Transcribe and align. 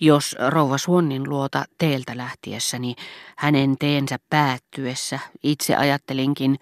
Jos 0.00 0.36
rouva 0.48 0.78
Suonnin 0.78 1.28
luota 1.28 1.64
teeltä 1.78 2.16
lähtiessäni, 2.16 2.94
hänen 3.36 3.76
teensä 3.78 4.16
päättyessä, 4.30 5.18
itse 5.42 5.76
ajattelinkin, 5.76 6.58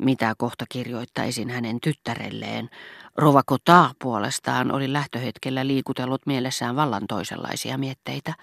mitä 0.00 0.34
kohta 0.38 0.64
kirjoittaisin 0.68 1.50
hänen 1.50 1.80
tyttärelleen. 1.80 2.70
Rova 3.16 3.42
Kotaa 3.46 3.94
puolestaan 3.98 4.72
oli 4.72 4.92
lähtöhetkellä 4.92 5.66
liikutellut 5.66 6.26
mielessään 6.26 6.76
vallan 6.76 7.02
toisenlaisia 7.08 7.78
mietteitä. 7.78 8.34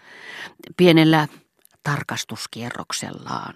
Pienellä 0.77 1.27
tarkastuskierroksellaan. 1.83 3.53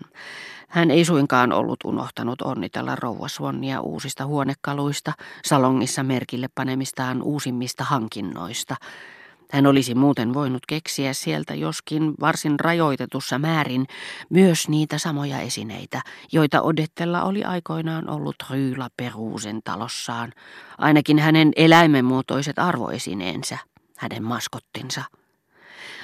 Hän 0.68 0.91
ei 0.91 1.05
suinkaan 1.05 1.54
ollut 1.54 1.79
unohtanut 1.86 2.41
onnitella 2.41 2.95
rouva 2.95 3.27
Swannia 3.27 3.81
uusista 3.81 4.25
huonekaluista, 4.25 5.13
salongissa 5.45 6.04
merkille 6.04 6.50
panemistaan 6.55 7.21
uusimmista 7.21 7.84
hankinnoista– 7.84 8.75
hän 9.52 9.66
olisi 9.66 9.96
muuten 9.96 10.34
voinut 10.34 10.66
keksiä 10.66 11.14
sieltä 11.14 11.55
joskin 11.55 12.14
varsin 12.20 12.60
rajoitetussa 12.60 13.39
määrin 13.39 13.86
myös 14.29 14.70
niitä 14.70 14.97
samoja 14.97 15.39
esineitä, 15.39 16.01
joita 16.32 16.61
Odettella 16.61 17.24
oli 17.24 17.43
aikoinaan 17.43 18.10
ollut 18.10 18.36
Ryyla 18.50 18.89
Peruusen 18.98 19.61
talossaan, 19.64 20.34
ainakin 20.78 21.20
hänen 21.20 21.51
eläimenmuotoiset 21.56 22.60
arvoesineensä, 22.60 23.57
hänen 23.98 24.24
maskottinsa. 24.24 25.04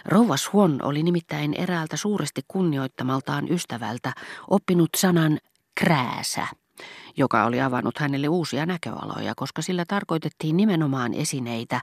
Rouva 0.05 0.38
Swan 0.38 0.80
oli 0.81 1.03
nimittäin 1.03 1.53
eräältä 1.53 1.97
suuresti 1.97 2.41
kunnioittamaltaan 2.47 3.52
ystävältä 3.52 4.13
oppinut 4.49 4.89
sanan 4.97 5.39
krääsä 5.75 6.47
joka 7.17 7.45
oli 7.45 7.61
avannut 7.61 7.97
hänelle 7.97 8.27
uusia 8.27 8.65
näköaloja, 8.65 9.33
koska 9.35 9.61
sillä 9.61 9.85
tarkoitettiin 9.88 10.57
nimenomaan 10.57 11.13
esineitä, 11.13 11.81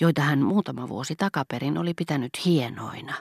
joita 0.00 0.22
hän 0.22 0.38
muutama 0.38 0.88
vuosi 0.88 1.16
takaperin 1.16 1.78
oli 1.78 1.94
pitänyt 1.94 2.30
hienoina. 2.44 3.14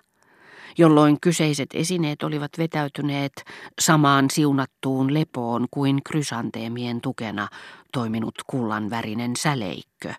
Jolloin 0.78 1.18
kyseiset 1.22 1.70
esineet 1.74 2.24
olivat 2.24 2.52
vetäytyneet 2.58 3.34
samaan 3.80 4.30
siunattuun 4.30 5.14
lepoon 5.14 5.68
kuin 5.72 6.04
krysanteemien 6.04 7.02
tukena 7.02 7.48
toiminut 7.94 8.36
kullanvärinen 8.48 9.36
säleikkö, 9.36 10.14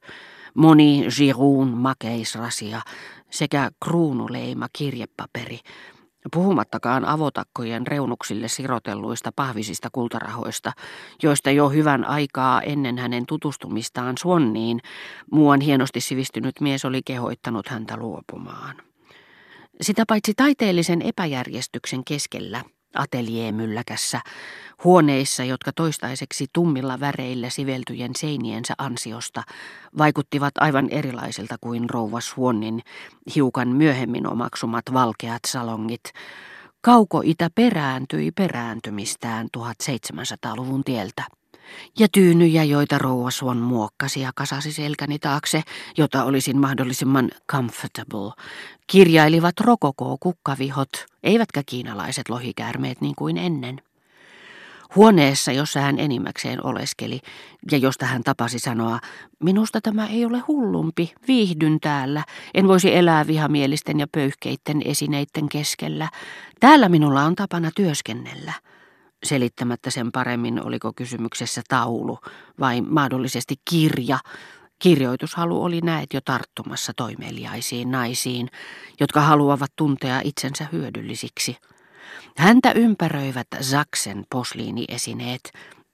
moni 0.55 1.07
Giroun 1.17 1.69
makeisrasia 1.69 2.81
sekä 3.31 3.71
kruunuleima 3.85 4.67
kirjepaperi, 4.73 5.61
Puhumattakaan 6.33 7.05
avotakkojen 7.05 7.87
reunuksille 7.87 8.49
sirotelluista 8.49 9.33
pahvisista 9.37 9.89
kultarahoista, 9.93 10.73
joista 11.23 11.51
jo 11.51 11.69
hyvän 11.69 12.05
aikaa 12.05 12.63
ennen 12.63 12.99
hänen 12.99 13.27
tutustumistaan 13.27 14.19
Suonniin 14.19 14.81
muuan 15.33 15.61
hienosti 15.61 16.01
sivistynyt 16.01 16.61
mies 16.61 16.85
oli 16.85 17.01
kehoittanut 17.05 17.69
häntä 17.69 17.97
luopumaan. 17.97 18.77
Sitä 19.81 20.05
paitsi 20.09 20.33
taiteellisen 20.37 21.03
epäjärjestyksen 21.03 22.05
keskellä– 22.05 22.65
ateljeemylläkässä, 22.99 24.21
huoneissa, 24.85 25.45
jotka 25.45 25.73
toistaiseksi 25.73 26.47
tummilla 26.53 27.01
väreillä 27.01 27.51
siveltyjen 27.51 28.11
seiniensä 28.17 28.75
ansiosta 28.79 29.43
vaikuttivat 29.99 30.53
aivan 30.61 30.89
erilaisilta 30.91 31.57
kuin 31.61 31.91
rouva 31.91 32.21
Swannin 32.21 32.83
hiukan 33.35 33.69
myöhemmin 33.69 34.27
omaksumat 34.27 34.85
valkeat 34.93 35.41
salongit. 35.47 36.13
Kauko-itä 36.81 37.49
perääntyi 37.55 38.31
perääntymistään 38.31 39.49
1700-luvun 39.57 40.85
tieltä 40.85 41.38
ja 41.99 42.09
tyynyjä, 42.13 42.65
joita 42.65 42.99
rouva 42.99 43.55
muokkasi 43.55 44.21
ja 44.21 44.31
kasasi 44.35 44.73
selkäni 44.73 45.19
taakse, 45.19 45.63
jota 45.97 46.25
olisin 46.25 46.59
mahdollisimman 46.59 47.31
comfortable, 47.51 48.33
kirjailivat 48.87 49.61
rokoko-kukkavihot, 49.61 51.07
eivätkä 51.23 51.63
kiinalaiset 51.67 52.29
lohikäärmeet 52.29 53.01
niin 53.01 53.15
kuin 53.15 53.37
ennen. 53.37 53.81
Huoneessa, 54.97 55.53
jossa 55.53 55.81
hän 55.81 55.99
enimmäkseen 55.99 56.67
oleskeli, 56.67 57.21
ja 57.71 57.79
josta 57.79 58.07
hän 58.07 58.23
tapasi 58.23 58.59
sanoa, 58.59 58.99
minusta 59.39 59.81
tämä 59.81 60.07
ei 60.07 60.25
ole 60.25 60.39
hullumpi, 60.39 61.13
viihdyn 61.29 61.81
täällä, 61.81 62.25
en 62.55 62.69
voisi 62.69 62.97
elää 62.97 63.27
vihamielisten 63.27 64.01
ja 64.01 64.07
pöyhkeitten 64.13 64.83
esineiden 64.85 65.49
keskellä. 65.49 66.09
Täällä 66.61 66.89
minulla 66.89 67.23
on 67.25 67.35
tapana 67.35 67.71
työskennellä 67.75 68.53
selittämättä 69.25 69.91
sen 69.91 70.13
paremmin, 70.13 70.67
oliko 70.67 70.93
kysymyksessä 70.97 71.63
taulu 71.69 72.19
vai 72.61 72.81
mahdollisesti 72.81 73.55
kirja. 73.71 74.19
Kirjoitushalu 74.79 75.63
oli 75.63 75.81
näet 75.81 76.15
jo 76.15 76.21
tarttumassa 76.25 76.93
toimeliaisiin 76.97 77.91
naisiin, 77.91 78.49
jotka 79.01 79.21
haluavat 79.21 79.73
tuntea 79.77 80.21
itsensä 80.25 80.67
hyödyllisiksi. 80.73 81.57
Häntä 82.37 82.73
ympäröivät 82.73 83.47
Zaksen 83.63 84.25
posliiniesineet. 84.31 85.41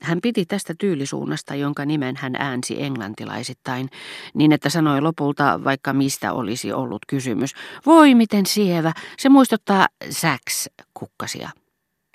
Hän 0.02 0.20
piti 0.20 0.44
tästä 0.44 0.74
tyylisuunnasta, 0.78 1.54
jonka 1.54 1.84
nimen 1.84 2.16
hän 2.16 2.36
äänsi 2.36 2.82
englantilaisittain, 2.82 3.88
niin 4.34 4.52
että 4.52 4.68
sanoi 4.68 5.00
lopulta, 5.00 5.64
vaikka 5.64 5.92
mistä 5.92 6.32
olisi 6.32 6.72
ollut 6.72 7.02
kysymys. 7.08 7.54
Voi 7.86 8.14
miten 8.14 8.46
sievä, 8.46 8.92
se 9.18 9.28
muistuttaa 9.28 9.86
Saks-kukkasia. 10.10 11.50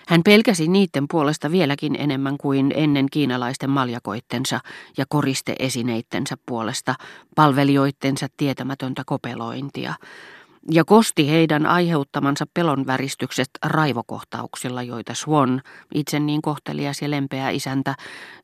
Hän 0.10 0.24
pelkäsi 0.24 0.68
niiden 0.68 1.06
puolesta 1.12 1.52
vieläkin 1.52 1.96
enemmän 2.00 2.38
kuin 2.38 2.74
ennen 2.76 3.06
kiinalaisten 3.12 3.70
maljakoittensa 3.70 4.60
ja 4.98 5.06
koristeesineittensä 5.10 6.38
puolesta 6.46 6.96
palvelijoittensa 7.36 8.28
tietämätöntä 8.38 9.04
kopelointia 9.06 9.94
ja 10.72 10.86
kosti 10.86 11.30
heidän 11.30 11.66
aiheuttamansa 11.66 12.46
pelonväristykset 12.54 13.50
raivokohtauksilla, 13.66 14.84
joita 14.84 15.14
Swan, 15.14 15.62
itse 15.94 16.20
niin 16.20 16.42
kohtelias 16.42 17.02
ja 17.02 17.12
lempeä 17.12 17.50
isäntä, 17.50 17.96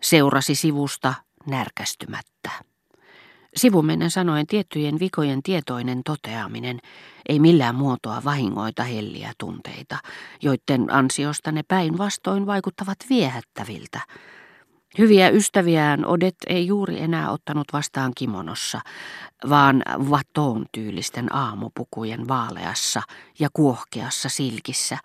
seurasi 0.02 0.56
sivusta 0.56 1.14
närkästymättä. 1.46 2.75
Sivumennen 3.56 4.12
sanoen 4.12 4.48
tiettyjen 4.48 5.00
vikojen 5.00 5.44
tietoinen 5.44 6.04
toteaminen 6.04 6.80
ei 7.30 7.40
millään 7.40 7.76
muotoa 7.76 8.22
vahingoita 8.26 8.84
helliä 8.84 9.34
tunteita, 9.38 9.98
joiden 10.42 10.94
ansiosta 10.94 11.52
ne 11.52 11.64
päinvastoin 11.68 12.46
vaikuttavat 12.46 12.98
viehättäviltä. 13.10 14.00
Hyviä 14.98 15.30
ystäviään 15.30 16.06
Odet 16.06 16.36
ei 16.48 16.68
juuri 16.68 17.02
enää 17.02 17.32
ottanut 17.32 17.68
vastaan 17.74 18.12
kimonossa, 18.18 18.82
vaan 19.50 19.82
vatoon 20.10 20.66
tyylisten 20.72 21.36
aamupukujen 21.36 22.28
vaaleassa 22.28 23.02
ja 23.40 23.50
kuohkeassa 23.54 24.30
silkissä, 24.30 24.98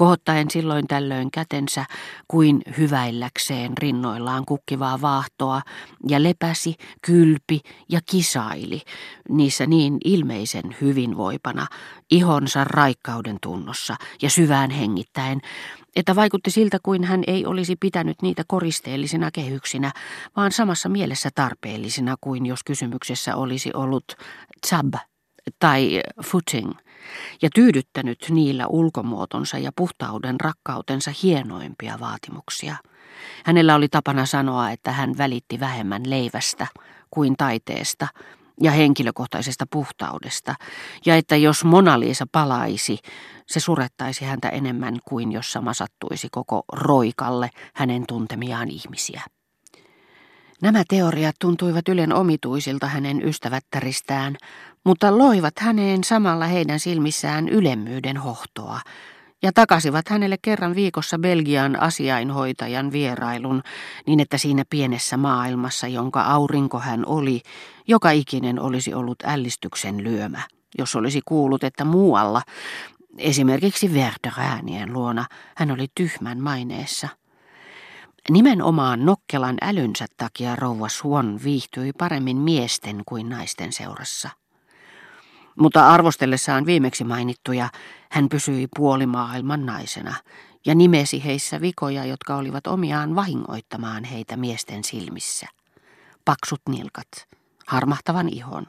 kohottaen 0.00 0.50
silloin 0.50 0.86
tällöin 0.86 1.30
kätensä 1.30 1.84
kuin 2.28 2.62
hyväilläkseen 2.78 3.78
rinnoillaan 3.78 4.44
kukkivaa 4.44 5.00
vaahtoa 5.00 5.62
ja 6.08 6.22
lepäsi, 6.22 6.74
kylpi 7.06 7.60
ja 7.88 8.00
kisaili 8.10 8.82
niissä 9.28 9.66
niin 9.66 9.98
ilmeisen 10.04 10.76
hyvinvoipana, 10.80 11.66
ihonsa 12.10 12.64
raikkauden 12.64 13.36
tunnossa 13.42 13.96
ja 14.22 14.30
syvään 14.30 14.70
hengittäen, 14.70 15.40
että 15.96 16.16
vaikutti 16.16 16.50
siltä 16.50 16.78
kuin 16.82 17.04
hän 17.04 17.22
ei 17.26 17.46
olisi 17.46 17.76
pitänyt 17.76 18.22
niitä 18.22 18.42
koristeellisina 18.46 19.30
kehyksinä, 19.30 19.92
vaan 20.36 20.52
samassa 20.52 20.88
mielessä 20.88 21.28
tarpeellisina 21.34 22.16
kuin 22.20 22.46
jos 22.46 22.64
kysymyksessä 22.64 23.36
olisi 23.36 23.70
ollut 23.74 24.04
tsab 24.66 24.94
tai 25.58 26.00
footing– 26.22 26.72
ja 27.42 27.48
tyydyttänyt 27.54 28.26
niillä 28.30 28.66
ulkomuotonsa 28.66 29.58
ja 29.58 29.72
puhtauden 29.76 30.40
rakkautensa 30.40 31.12
hienoimpia 31.22 32.00
vaatimuksia. 32.00 32.76
Hänellä 33.44 33.74
oli 33.74 33.88
tapana 33.88 34.26
sanoa, 34.26 34.70
että 34.70 34.92
hän 34.92 35.18
välitti 35.18 35.60
vähemmän 35.60 36.10
leivästä 36.10 36.66
kuin 37.10 37.36
taiteesta 37.36 38.08
ja 38.62 38.70
henkilökohtaisesta 38.70 39.66
puhtaudesta, 39.70 40.54
ja 41.06 41.16
että 41.16 41.36
jos 41.36 41.64
Mona 41.64 42.00
Lisa 42.00 42.26
palaisi, 42.32 42.98
se 43.46 43.60
surettaisi 43.60 44.24
häntä 44.24 44.48
enemmän 44.48 44.98
kuin 45.04 45.32
jos 45.32 45.52
sama 45.52 45.74
sattuisi 45.74 46.28
koko 46.30 46.64
roikalle 46.72 47.50
hänen 47.74 48.04
tuntemiaan 48.08 48.70
ihmisiä. 48.70 49.22
Nämä 50.62 50.82
teoriat 50.88 51.36
tuntuivat 51.40 51.88
ylen 51.88 52.12
omituisilta 52.14 52.86
hänen 52.86 53.28
ystävättäristään, 53.28 54.36
mutta 54.84 55.18
loivat 55.18 55.54
häneen 55.58 56.04
samalla 56.04 56.44
heidän 56.44 56.80
silmissään 56.80 57.48
ylemmyyden 57.48 58.16
hohtoa 58.16 58.80
ja 59.42 59.52
takasivat 59.52 60.08
hänelle 60.08 60.36
kerran 60.42 60.74
viikossa 60.74 61.18
Belgian 61.18 61.82
asiainhoitajan 61.82 62.92
vierailun, 62.92 63.62
niin 64.06 64.20
että 64.20 64.38
siinä 64.38 64.64
pienessä 64.70 65.16
maailmassa, 65.16 65.86
jonka 65.86 66.22
aurinko 66.22 66.78
hän 66.78 67.06
oli, 67.06 67.42
joka 67.88 68.10
ikinen 68.10 68.60
olisi 68.60 68.94
ollut 68.94 69.22
ällistyksen 69.24 70.04
lyömä, 70.04 70.42
jos 70.78 70.96
olisi 70.96 71.20
kuullut, 71.24 71.64
että 71.64 71.84
muualla, 71.84 72.42
esimerkiksi 73.18 73.94
Verderäänien 73.94 74.92
luona, 74.92 75.24
hän 75.56 75.70
oli 75.70 75.86
tyhmän 75.94 76.42
maineessa. 76.42 77.08
Nimenomaan 78.28 79.04
nokkelan 79.04 79.56
älynsä 79.62 80.06
takia 80.16 80.56
rouva 80.56 80.88
Swan 80.88 81.40
viihtyi 81.44 81.92
paremmin 81.92 82.36
miesten 82.36 83.02
kuin 83.06 83.28
naisten 83.28 83.72
seurassa. 83.72 84.30
Mutta 85.58 85.88
arvostellessaan 85.88 86.66
viimeksi 86.66 87.04
mainittuja, 87.04 87.68
hän 88.10 88.28
pysyi 88.28 88.68
puolimaailman 88.76 89.66
naisena 89.66 90.14
ja 90.66 90.74
nimesi 90.74 91.24
heissä 91.24 91.60
vikoja, 91.60 92.04
jotka 92.04 92.36
olivat 92.36 92.66
omiaan 92.66 93.14
vahingoittamaan 93.14 94.04
heitä 94.04 94.36
miesten 94.36 94.84
silmissä. 94.84 95.46
Paksut 96.24 96.60
nilkat, 96.68 97.08
harmahtavan 97.66 98.28
ihon, 98.28 98.66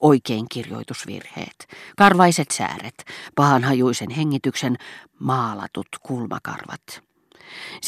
oikein 0.00 0.46
kirjoitusvirheet, 0.48 1.68
karvaiset 1.96 2.50
sääret, 2.50 3.04
pahanhajuisen 3.34 4.10
hengityksen, 4.10 4.76
maalatut 5.18 5.88
kulmakarvat. 6.02 7.07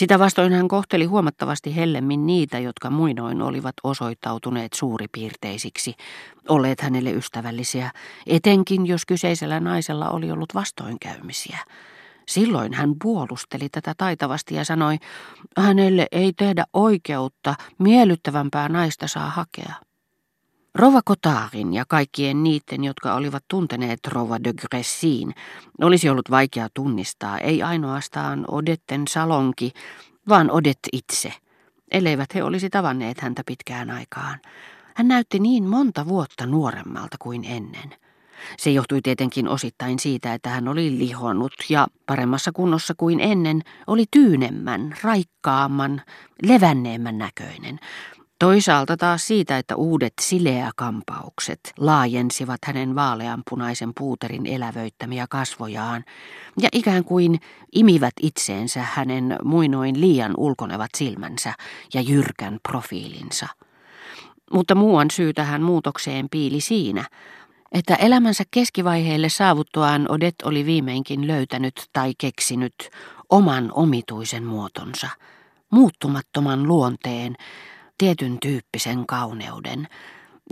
Sitä 0.01 0.19
vastoin 0.19 0.53
hän 0.53 0.69
kohteli 0.69 1.05
huomattavasti 1.05 1.77
hellemmin 1.77 2.27
niitä, 2.27 2.59
jotka 2.59 2.91
muinoin 2.91 3.43
olivat 3.43 3.75
osoittautuneet 3.85 4.73
suuripiirteisiksi, 4.73 5.95
olleet 6.49 6.81
hänelle 6.81 7.11
ystävällisiä, 7.11 7.91
etenkin 8.27 8.87
jos 8.87 9.07
kyseisellä 9.07 9.61
naisella 9.61 10.11
oli 10.11 10.31
ollut 10.31 10.55
vastoinkäymisiä. 10.55 11.59
Silloin 12.29 12.75
hän 12.75 12.95
puolusteli 13.03 13.69
tätä 13.69 13.95
taitavasti 13.97 14.55
ja 14.55 14.65
sanoi, 14.65 14.97
hänelle 15.59 16.07
ei 16.13 16.33
tehdä 16.33 16.65
oikeutta, 16.73 17.55
miellyttävämpää 17.79 18.69
naista 18.69 19.09
saa 19.09 19.31
hakea. 19.31 19.75
Rova 20.75 21.01
Kotarin 21.05 21.73
ja 21.73 21.85
kaikkien 21.89 22.43
niiden, 22.43 22.85
jotka 22.85 23.15
olivat 23.15 23.45
tunteneet 23.49 24.01
Rova 24.07 24.39
de 24.45 24.53
Gressin, 24.53 25.35
olisi 25.83 26.09
ollut 26.09 26.31
vaikea 26.31 26.69
tunnistaa, 26.75 27.39
ei 27.39 27.63
ainoastaan 27.63 28.45
Odetten 28.49 29.09
salonki, 29.09 29.73
vaan 30.29 30.51
Odet 30.51 30.79
itse, 30.93 31.33
elleivät 31.91 32.35
he 32.35 32.43
olisi 32.43 32.71
tavanneet 32.71 33.21
häntä 33.21 33.43
pitkään 33.47 33.91
aikaan. 33.91 34.39
Hän 34.95 35.09
näytti 35.09 35.39
niin 35.39 35.65
monta 35.65 36.09
vuotta 36.09 36.47
nuoremmalta 36.47 37.17
kuin 37.19 37.45
ennen. 37.45 37.95
Se 38.59 38.71
johtui 38.71 39.01
tietenkin 39.03 39.49
osittain 39.49 39.99
siitä, 39.99 40.35
että 40.35 40.51
hän 40.51 40.69
oli 40.69 40.99
lihonnut 40.99 41.53
ja 41.69 41.87
paremmassa 42.07 42.53
kunnossa 42.53 42.95
kuin 42.97 43.21
ennen 43.21 43.63
oli 43.87 44.05
tyynemmän, 44.11 44.95
raikkaamman, 45.03 46.03
levänneemmän 46.43 47.19
näköinen, 47.19 47.79
Toisaalta 48.41 48.97
taas 48.97 49.27
siitä, 49.27 49.59
että 49.59 49.77
uudet 49.77 50.13
sileäkampaukset 50.21 51.61
laajensivat 51.79 52.59
hänen 52.65 52.95
vaaleanpunaisen 52.95 53.93
puuterin 53.99 54.47
elävöittämiä 54.47 55.27
kasvojaan 55.31 56.05
ja 56.63 56.69
ikään 56.73 57.05
kuin 57.05 57.41
imivät 57.73 58.15
itseensä 58.21 58.83
hänen 58.83 59.37
muinoin 59.45 60.01
liian 60.01 60.35
ulkonevat 60.37 60.91
silmänsä 60.97 61.55
ja 61.95 62.01
jyrkän 62.01 62.59
profiilinsa. 62.69 63.47
Mutta 64.53 64.75
muuan 64.75 65.11
syy 65.11 65.33
tähän 65.33 65.63
muutokseen 65.63 66.29
piili 66.31 66.61
siinä, 66.61 67.05
että 67.73 67.95
elämänsä 67.95 68.45
keskivaiheelle 68.51 69.29
saavuttuaan 69.29 70.11
Odet 70.11 70.35
oli 70.45 70.67
viimeinkin 70.67 71.27
löytänyt 71.27 71.89
tai 71.93 72.13
keksinyt 72.19 72.75
oman 73.31 73.71
omituisen 73.75 74.45
muotonsa, 74.45 75.09
muuttumattoman 75.71 76.63
luonteen, 76.69 77.37
tietyn 78.01 78.39
tyyppisen 78.41 79.07
kauneuden, 79.07 79.89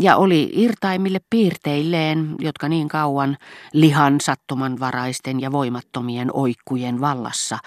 ja 0.00 0.16
oli 0.16 0.50
irtaimille 0.52 1.18
piirteilleen, 1.30 2.34
jotka 2.38 2.68
niin 2.68 2.88
kauan 2.88 3.36
lihan 3.72 4.20
sattumanvaraisten 4.20 5.40
ja 5.40 5.52
voimattomien 5.52 6.30
oikkujen 6.32 7.00
vallassa, 7.00 7.58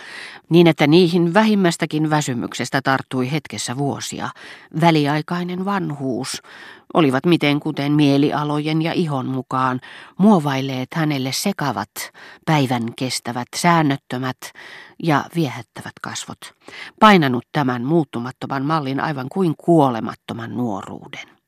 niin 0.50 0.68
että 0.68 0.88
niihin 0.88 1.34
vähimmästäkin 1.34 2.10
väsymyksestä 2.10 2.82
tarttui 2.82 3.32
hetkessä 3.32 3.78
vuosia, 3.78 4.30
väliaikainen 4.82 5.66
vanhuus, 5.66 6.42
olivat 6.94 7.26
miten 7.26 7.60
kuten 7.60 7.92
mielialojen 7.92 8.82
ja 8.82 8.94
ihon 8.94 9.26
mukaan 9.26 9.80
muovailleet 10.18 10.94
hänelle 10.94 11.32
sekavat, 11.32 11.92
päivän 12.46 12.84
kestävät, 12.98 13.48
säännöttömät 13.56 14.38
ja 15.04 15.26
viehättävät 15.36 15.94
kasvot, 16.02 16.40
painanut 17.00 17.44
tämän 17.52 17.84
muuttumattoman 17.84 18.66
mallin 18.66 19.00
aivan 19.00 19.28
kuin 19.30 19.54
kuolemattoman 19.58 20.56
nuoruuden. 20.56 21.41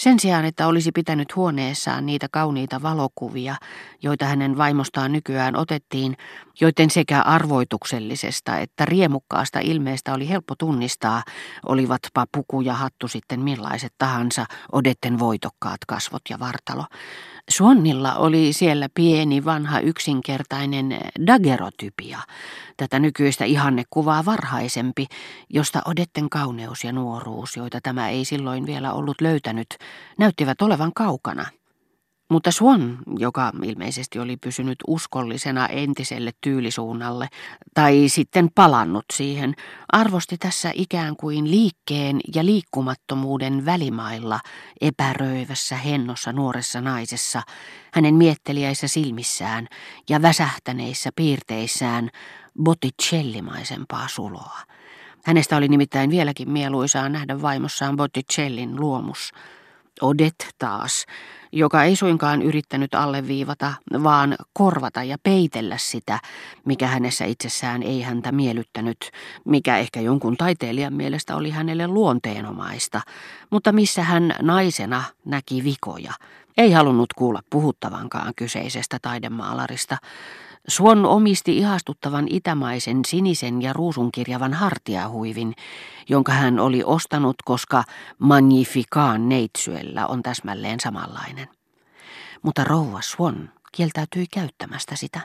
Sen 0.00 0.20
sijaan, 0.20 0.44
että 0.44 0.66
olisi 0.66 0.92
pitänyt 0.92 1.36
huoneessaan 1.36 2.06
niitä 2.06 2.26
kauniita 2.30 2.82
valokuvia, 2.82 3.56
joita 4.02 4.24
hänen 4.24 4.58
vaimostaan 4.58 5.12
nykyään 5.12 5.56
otettiin, 5.56 6.16
joiden 6.60 6.90
sekä 6.90 7.22
arvoituksellisesta 7.22 8.58
että 8.58 8.84
riemukkaasta 8.84 9.58
ilmeestä 9.58 10.14
oli 10.14 10.28
helppo 10.28 10.54
tunnistaa, 10.54 11.22
olivatpa 11.66 12.26
puku 12.32 12.60
ja 12.60 12.74
hattu 12.74 13.08
sitten 13.08 13.40
millaiset 13.40 13.92
tahansa, 13.98 14.46
odetten 14.72 15.18
voitokkaat 15.18 15.84
kasvot 15.86 16.22
ja 16.30 16.38
vartalo. 16.38 16.84
Suonnilla 17.48 18.14
oli 18.14 18.52
siellä 18.52 18.88
pieni, 18.94 19.44
vanha, 19.44 19.80
yksinkertainen 19.80 20.98
dagerotypia, 21.26 22.18
tätä 22.76 22.98
nykyistä 22.98 23.44
ihannekuvaa 23.44 24.24
varhaisempi, 24.24 25.06
josta 25.50 25.82
Odetten 25.84 26.30
kauneus 26.30 26.84
ja 26.84 26.92
nuoruus, 26.92 27.56
joita 27.56 27.80
tämä 27.82 28.08
ei 28.08 28.24
silloin 28.24 28.66
vielä 28.66 28.92
ollut 28.92 29.20
löytänyt, 29.20 29.66
näyttivät 30.18 30.62
olevan 30.62 30.92
kaukana– 30.94 31.46
mutta 32.30 32.50
Swan, 32.50 32.98
joka 33.18 33.52
ilmeisesti 33.64 34.18
oli 34.18 34.36
pysynyt 34.36 34.78
uskollisena 34.86 35.66
entiselle 35.66 36.30
tyylisuunnalle, 36.40 37.28
tai 37.74 38.04
sitten 38.08 38.48
palannut 38.54 39.04
siihen, 39.12 39.54
arvosti 39.92 40.38
tässä 40.38 40.70
ikään 40.74 41.16
kuin 41.16 41.50
liikkeen 41.50 42.20
ja 42.34 42.44
liikkumattomuuden 42.44 43.64
välimailla 43.64 44.40
epäröivässä 44.80 45.76
hennossa 45.76 46.32
nuoressa 46.32 46.80
naisessa, 46.80 47.42
hänen 47.94 48.14
mietteliäissä 48.14 48.88
silmissään 48.88 49.66
ja 50.08 50.22
väsähtäneissä 50.22 51.10
piirteissään 51.16 52.10
Botticellimaisempaa 52.62 54.08
suloa. 54.08 54.58
Hänestä 55.24 55.56
oli 55.56 55.68
nimittäin 55.68 56.10
vieläkin 56.10 56.50
mieluisaa 56.50 57.08
nähdä 57.08 57.42
vaimossaan 57.42 57.96
Botticellin 57.96 58.80
luomus. 58.80 59.32
Odet 60.00 60.34
taas 60.58 61.06
joka 61.52 61.84
ei 61.84 61.96
suinkaan 61.96 62.42
yrittänyt 62.42 62.94
alleviivata, 62.94 63.72
vaan 64.02 64.36
korvata 64.52 65.02
ja 65.02 65.16
peitellä 65.22 65.78
sitä, 65.78 66.18
mikä 66.64 66.86
hänessä 66.86 67.24
itsessään 67.24 67.82
ei 67.82 68.02
häntä 68.02 68.32
miellyttänyt, 68.32 69.10
mikä 69.44 69.78
ehkä 69.78 70.00
jonkun 70.00 70.36
taiteilijan 70.36 70.92
mielestä 70.94 71.36
oli 71.36 71.50
hänelle 71.50 71.86
luonteenomaista, 71.86 73.00
mutta 73.50 73.72
missä 73.72 74.02
hän 74.02 74.34
naisena 74.42 75.04
näki 75.24 75.64
vikoja, 75.64 76.12
ei 76.56 76.72
halunnut 76.72 77.12
kuulla 77.12 77.40
puhuttavankaan 77.50 78.32
kyseisestä 78.36 78.98
taidemaalarista, 79.02 79.96
Suon 80.68 81.06
omisti 81.06 81.58
ihastuttavan 81.58 82.26
itämaisen 82.30 83.00
sinisen 83.06 83.62
ja 83.62 83.72
ruusunkirjavan 83.72 84.54
hartiahuivin, 84.54 85.54
jonka 86.08 86.32
hän 86.32 86.58
oli 86.58 86.82
ostanut, 86.84 87.36
koska 87.44 87.84
Magnificaan 88.18 89.28
neitsyellä 89.28 90.06
on 90.06 90.22
täsmälleen 90.22 90.80
samanlainen. 90.80 91.48
Mutta 92.42 92.64
rouva 92.64 93.00
Swan 93.02 93.50
kieltäytyi 93.72 94.26
käyttämästä 94.26 94.96
sitä. 94.96 95.20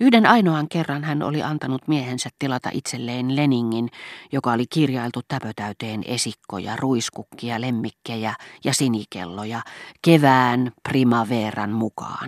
Yhden 0.00 0.26
ainoan 0.26 0.68
kerran 0.68 1.04
hän 1.04 1.22
oli 1.22 1.42
antanut 1.42 1.88
miehensä 1.88 2.30
tilata 2.38 2.70
itselleen 2.72 3.36
Leningin, 3.36 3.88
joka 4.32 4.52
oli 4.52 4.64
kirjailtu 4.70 5.20
täpötäyteen 5.28 6.02
esikkoja, 6.06 6.76
ruiskukkia, 6.76 7.60
lemmikkejä 7.60 8.34
ja 8.64 8.74
sinikelloja 8.74 9.62
kevään 10.02 10.72
primaveran 10.88 11.70
mukaan. 11.70 12.18